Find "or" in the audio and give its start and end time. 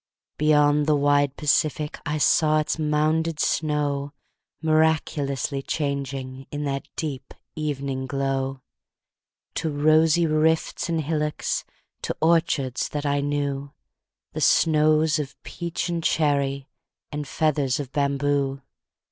15.19-15.27